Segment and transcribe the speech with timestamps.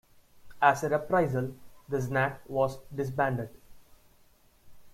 [0.63, 1.53] As a reprisal
[1.87, 3.51] the Znak was disbanded.